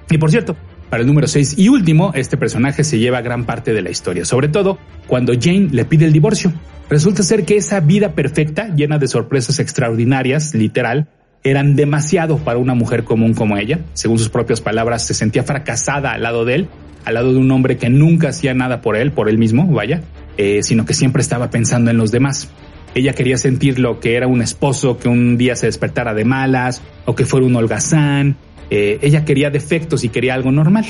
[0.10, 0.56] Y por cierto,
[0.89, 4.26] para el número 6 y último, este personaje se lleva gran parte de la historia,
[4.26, 6.52] sobre todo cuando Jane le pide el divorcio.
[6.89, 11.10] Resulta ser que esa vida perfecta, llena de sorpresas extraordinarias, literal,
[11.43, 13.80] eran demasiado para una mujer común como ella.
[13.93, 16.67] Según sus propias palabras, se sentía fracasada al lado de él,
[17.06, 20.01] al lado de un hombre que nunca hacía nada por él, por él mismo, vaya,
[20.38, 22.49] eh, sino que siempre estaba pensando en los demás.
[22.93, 26.82] Ella quería sentir lo que era un esposo que un día se despertara de malas
[27.06, 28.36] o que fuera un holgazán,
[28.69, 30.86] eh, ella quería defectos y quería algo normal.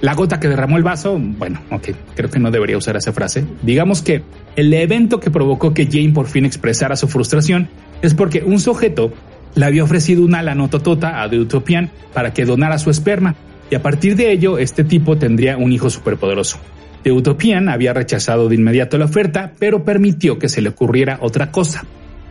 [0.00, 3.44] La gota que derramó el vaso, bueno, ok, creo que no debería usar esa frase.
[3.62, 4.22] Digamos que
[4.54, 7.68] el evento que provocó que Jane por fin expresara su frustración
[8.02, 9.12] es porque un sujeto
[9.56, 13.34] le había ofrecido una lanototota a The Utopian para que donara su esperma,
[13.70, 16.58] y a partir de ello este tipo tendría un hijo superpoderoso.
[17.02, 21.50] The Utopian había rechazado de inmediato la oferta, pero permitió que se le ocurriera otra
[21.50, 21.84] cosa,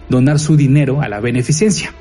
[0.07, 1.91] donar su dinero a la beneficencia.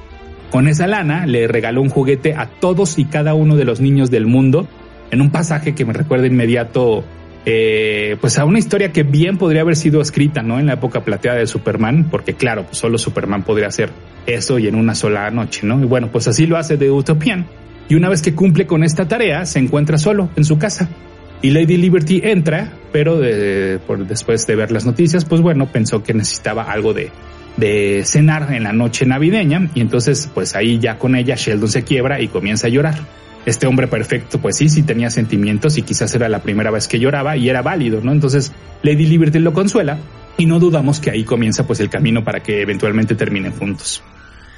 [0.50, 4.10] Con esa lana le regaló un juguete a todos y cada uno de los niños
[4.10, 4.68] del mundo
[5.10, 7.02] en un pasaje que me recuerda inmediato
[7.46, 10.58] eh, pues a una historia que bien podría haber sido escrita, ¿no?
[10.60, 13.90] En la época plateada de Superman, porque claro, pues solo Superman podría hacer
[14.26, 15.80] eso y en una sola noche, ¿no?
[15.80, 17.46] Y bueno, pues así lo hace de Utopian.
[17.88, 20.88] Y una vez que cumple con esta tarea, se encuentra solo en su casa.
[21.42, 23.20] Y Lady Liberty entra, pero
[23.86, 27.10] por, después de ver las noticias, pues bueno, pensó que necesitaba algo de,
[27.56, 31.84] de cenar en la noche navideña y entonces pues ahí ya con ella Sheldon se
[31.84, 32.94] quiebra y comienza a llorar.
[33.46, 36.98] Este hombre perfecto pues sí, sí tenía sentimientos y quizás era la primera vez que
[36.98, 38.12] lloraba y era válido, ¿no?
[38.12, 39.98] Entonces Lady Liberty lo consuela
[40.36, 44.02] y no dudamos que ahí comienza pues el camino para que eventualmente terminen juntos.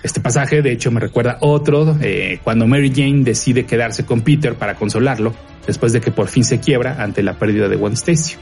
[0.06, 4.54] Este pasaje de hecho me recuerda otro eh, cuando Mary Jane decide quedarse con Peter
[4.54, 5.34] para consolarlo
[5.66, 8.36] después de que por fin se quiebra ante la pérdida de Gwen Stacy.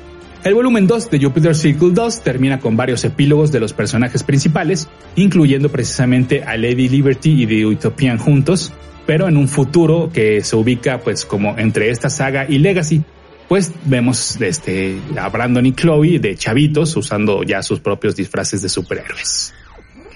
[0.44, 4.88] El volumen 2 de Jupiter Circle 2 termina con varios epílogos de los personajes principales,
[5.16, 8.70] incluyendo precisamente a Lady Liberty y The Utopian juntos,
[9.07, 13.03] pero en un futuro que se ubica pues como entre esta saga y Legacy.
[13.48, 18.68] Pues vemos este, a Brandon y Chloe de chavitos usando ya sus propios disfraces de
[18.68, 19.55] superhéroes.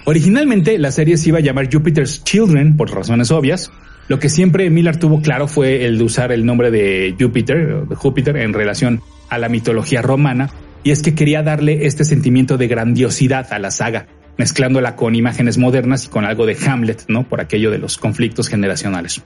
[0.09, 3.71] Originalmente la serie se iba a llamar Jupiter's Children por razones obvias.
[4.07, 7.95] Lo que siempre Miller tuvo claro fue el de usar el nombre de Jupiter, de
[7.95, 10.49] Júpiter en relación a la mitología romana,
[10.83, 15.59] y es que quería darle este sentimiento de grandiosidad a la saga, mezclándola con imágenes
[15.59, 17.29] modernas y con algo de Hamlet, ¿no?
[17.29, 19.21] Por aquello de los conflictos generacionales.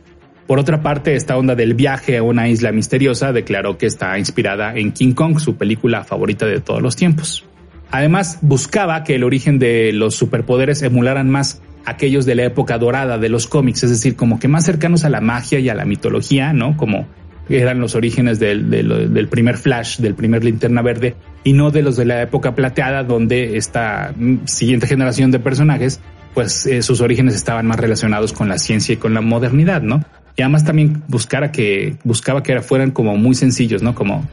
[0.48, 4.76] Por otra parte, esta onda del viaje a una isla misteriosa declaró que está inspirada
[4.76, 7.46] en King Kong, su película favorita de todos los tiempos.
[7.94, 13.20] Además, buscaba que el origen de los superpoderes emularan más aquellos de la época dorada
[13.20, 15.86] de los cómics, es decir, como que más cercanos a la magia y a la
[15.86, 16.76] mitología, ¿no?
[16.76, 17.06] Como
[17.50, 21.96] eran los orígenes del, del, primer Flash, del primer Linterna Verde, y no de los
[21.96, 26.00] de la época plateada, donde esta siguiente generación de personajes,
[26.34, 30.04] pues eh, sus orígenes estaban más relacionados con la ciencia y con la modernidad, ¿no?
[30.36, 33.94] Y además también buscara que, buscaba que fueran como muy sencillos, ¿no?
[33.94, 34.28] Como,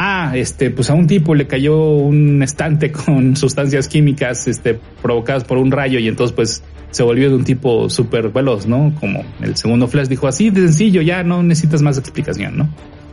[0.00, 5.44] ah, este, pues a un tipo le cayó un estante con sustancias químicas, este, provocadas
[5.44, 8.92] por un rayo y entonces pues se volvió de un tipo súper veloz, ¿no?
[8.98, 12.68] Como el segundo Flash dijo, así de sencillo, ya no necesitas más explicación, ¿no?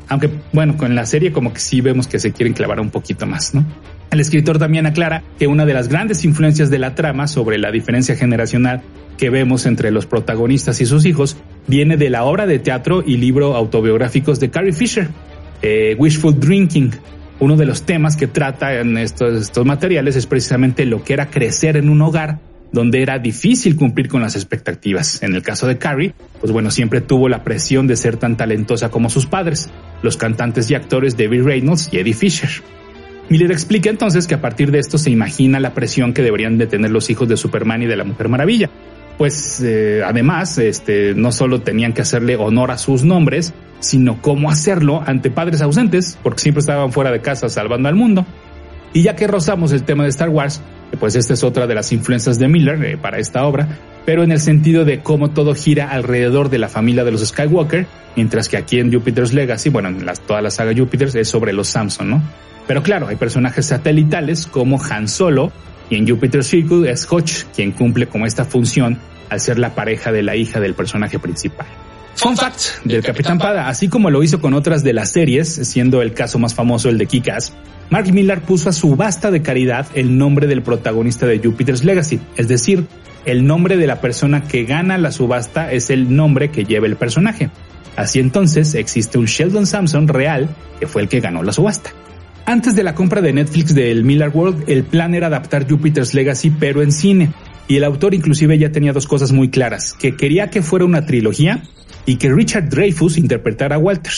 [0.08, 3.28] Aunque, bueno, con la serie como que sí vemos que se quieren clavar un poquito
[3.28, 3.66] más, ¿no?
[4.10, 7.72] El escritor también aclara que una de las grandes influencias de la trama sobre la
[7.72, 8.82] diferencia generacional
[9.18, 11.36] que vemos entre los protagonistas y sus hijos
[11.68, 15.10] viene de la obra de teatro y libro autobiográficos de Carrie Fisher,
[15.62, 16.92] eh, Wishful Drinking.
[17.40, 21.30] Uno de los temas que trata en estos, estos materiales es precisamente lo que era
[21.30, 22.40] crecer en un hogar
[22.72, 25.22] donde era difícil cumplir con las expectativas.
[25.24, 28.90] En el caso de Carrie, pues bueno, siempre tuvo la presión de ser tan talentosa
[28.90, 29.70] como sus padres,
[30.02, 32.50] los cantantes y actores David Reynolds y Eddie Fisher.
[33.30, 36.68] Miller explica entonces que a partir de esto se imagina la presión que deberían de
[36.68, 38.70] tener los hijos de Superman y de la Mujer Maravilla.
[39.18, 44.50] Pues eh, además, este, no solo tenían que hacerle honor a sus nombres, sino cómo
[44.50, 48.26] hacerlo ante padres ausentes, porque siempre estaban fuera de casa salvando al mundo.
[48.94, 50.62] Y ya que rozamos el tema de Star Wars,
[51.00, 53.68] pues esta es otra de las influencias de Miller eh, para esta obra,
[54.06, 57.86] pero en el sentido de cómo todo gira alrededor de la familia de los Skywalker,
[58.16, 61.68] mientras que aquí en Jupiter's Legacy, bueno, en toda la saga Jupiter es sobre los
[61.68, 62.24] Samson, ¿no?
[62.68, 65.52] Pero claro, hay personajes satelitales como Han Solo,
[65.90, 68.98] y en Jupiter Circle es Hotch quien cumple como esta función
[69.30, 71.68] al ser la pareja de la hija del personaje principal.
[72.16, 76.02] Fun fact del Capitán Pada, así como lo hizo con otras de las series, siendo
[76.02, 77.54] el caso más famoso el de Kikas,
[77.90, 82.48] Mark Millar puso a subasta de caridad el nombre del protagonista de Jupiter's Legacy, es
[82.48, 82.86] decir,
[83.26, 86.96] el nombre de la persona que gana la subasta es el nombre que lleva el
[86.96, 87.50] personaje.
[87.96, 91.92] Así entonces existe un Sheldon Sampson real que fue el que ganó la subasta.
[92.50, 96.50] Antes de la compra de Netflix del Miller World, el plan era adaptar Jupiter's Legacy
[96.50, 97.34] pero en cine.
[97.68, 101.06] Y el autor inclusive ya tenía dos cosas muy claras, que quería que fuera una
[101.06, 101.64] trilogía
[102.06, 104.14] y que Richard Dreyfus interpretara a Walter.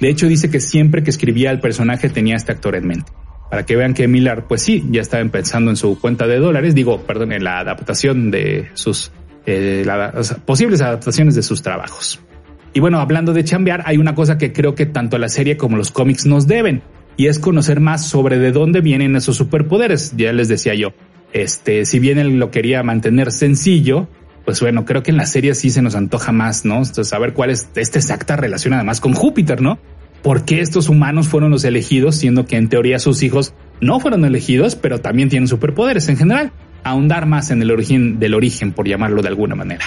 [0.00, 3.12] De hecho, dice que siempre que escribía al personaje tenía este actor en mente.
[3.50, 6.74] Para que vean que Miller, pues sí, ya estaba pensando en su cuenta de dólares,
[6.74, 9.12] digo, perdón, en la adaptación de sus
[9.44, 9.84] eh,
[10.46, 12.18] posibles adaptaciones de sus trabajos.
[12.72, 15.76] Y bueno, hablando de chambear, hay una cosa que creo que tanto la serie como
[15.76, 16.82] los cómics nos deben,
[17.16, 20.14] y es conocer más sobre de dónde vienen esos superpoderes.
[20.16, 20.92] Ya les decía yo,
[21.32, 24.08] este, si bien él lo quería mantener sencillo,
[24.44, 26.84] pues bueno, creo que en la serie sí se nos antoja más, ¿no?
[26.84, 29.78] saber cuál es esta exacta relación además con Júpiter, ¿no?
[30.22, 34.24] ¿Por qué estos humanos fueron los elegidos, siendo que en teoría sus hijos no fueron
[34.24, 36.52] elegidos, pero también tienen superpoderes en general?
[36.82, 39.84] Ahondar más en el origen del origen, por llamarlo de alguna manera.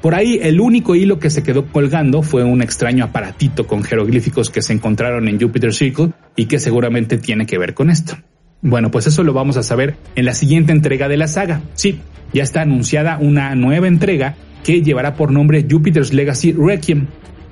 [0.00, 4.48] Por ahí, el único hilo que se quedó colgando fue un extraño aparatito con jeroglíficos
[4.48, 8.16] que se encontraron en Jupiter Circle y que seguramente tiene que ver con esto.
[8.62, 11.60] Bueno, pues eso lo vamos a saber en la siguiente entrega de la saga.
[11.74, 12.00] Sí,
[12.32, 17.06] ya está anunciada una nueva entrega que llevará por nombre Jupiter's Legacy Requiem.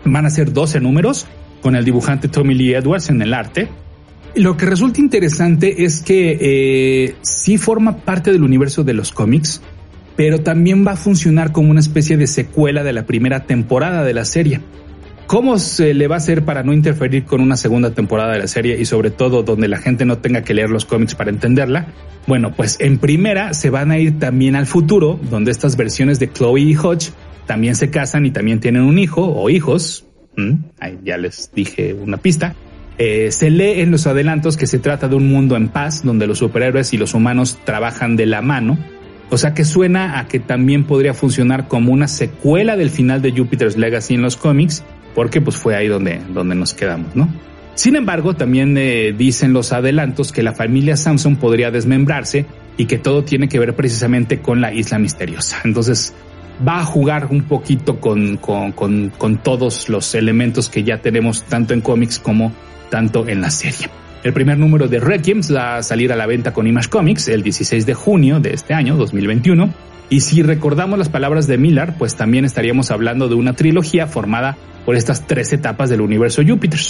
[0.04, 1.26] Van a ser 12 números
[1.60, 3.68] con el dibujante Tommy Lee Edwards en el arte.
[4.34, 9.62] Lo que resulta interesante es que eh, sí forma parte del universo de los cómics,
[10.18, 14.12] pero también va a funcionar como una especie de secuela de la primera temporada de
[14.12, 14.60] la serie.
[15.28, 18.48] ¿Cómo se le va a hacer para no interferir con una segunda temporada de la
[18.48, 21.94] serie y sobre todo donde la gente no tenga que leer los cómics para entenderla?
[22.26, 26.32] Bueno, pues en primera se van a ir también al futuro, donde estas versiones de
[26.32, 27.12] Chloe y Hodge
[27.46, 30.04] también se casan y también tienen un hijo o hijos.
[30.80, 32.56] Ahí ya les dije una pista.
[32.98, 36.26] Eh, se lee en los adelantos que se trata de un mundo en paz, donde
[36.26, 38.76] los superhéroes y los humanos trabajan de la mano.
[39.30, 43.32] O sea que suena a que también podría funcionar como una secuela del final de
[43.32, 44.82] Jupiter's Legacy en los cómics
[45.14, 47.28] porque pues fue ahí donde, donde nos quedamos, ¿no?
[47.74, 52.46] Sin embargo, también eh, dicen los adelantos que la familia Samson podría desmembrarse
[52.76, 55.60] y que todo tiene que ver precisamente con la isla misteriosa.
[55.64, 56.14] Entonces,
[56.66, 61.44] va a jugar un poquito con, con, con, con todos los elementos que ya tenemos
[61.44, 62.52] tanto en cómics como
[62.90, 63.88] tanto en la serie.
[64.24, 67.42] El primer número de Requiem va a salir a la venta con Image Comics el
[67.42, 69.72] 16 de junio de este año, 2021.
[70.10, 74.56] Y si recordamos las palabras de Miller, pues también estaríamos hablando de una trilogía formada
[74.84, 76.80] por estas tres etapas del universo Júpiter.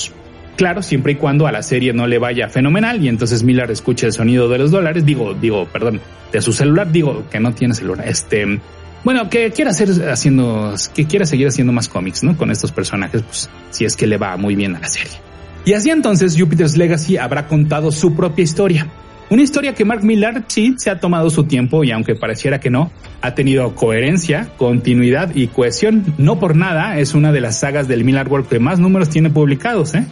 [0.57, 4.07] Claro, siempre y cuando a la serie no le vaya fenomenal y entonces Miller escuche
[4.07, 6.01] el sonido de los dólares, digo, digo, perdón,
[6.33, 8.59] de su celular, digo que no tiene celular, este,
[9.05, 12.37] bueno, que quiera hacer haciendo, que quiera seguir haciendo más cómics, ¿no?
[12.37, 15.28] Con estos personajes, pues si es que le va muy bien a la serie.
[15.65, 18.87] Y así entonces Jupiter's Legacy habrá contado su propia historia.
[19.31, 22.71] Una historia que Mark Millar sí se ha tomado su tiempo y aunque pareciera que
[22.71, 22.91] no,
[23.21, 26.15] ha tenido coherencia, continuidad y cohesión.
[26.17, 29.29] No por nada es una de las sagas del Millar World que más números tiene
[29.29, 30.07] publicados, ¿eh?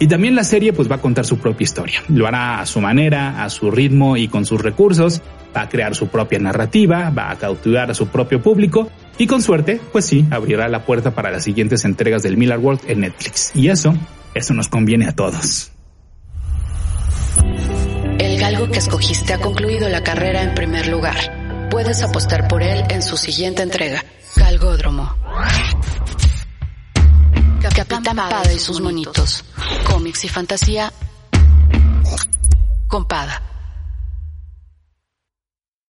[0.00, 2.02] Y también la serie pues va a contar su propia historia.
[2.08, 5.22] Lo hará a su manera, a su ritmo y con sus recursos.
[5.56, 9.42] Va a crear su propia narrativa, va a cautivar a su propio público y con
[9.42, 13.50] suerte, pues sí, abrirá la puerta para las siguientes entregas del Miller World en Netflix.
[13.54, 13.94] Y eso,
[14.34, 15.72] eso nos conviene a todos.
[18.18, 21.68] El galgo que escogiste ha concluido la carrera en primer lugar.
[21.70, 24.04] Puedes apostar por él en su siguiente entrega.
[24.36, 25.14] Galgódromo.
[27.60, 29.44] Capitán Pada y sus monitos.
[29.86, 30.92] Cómics y fantasía.
[32.88, 33.42] Con Pada.